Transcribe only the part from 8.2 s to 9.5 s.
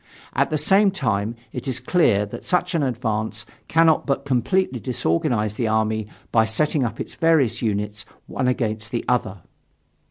one against the other."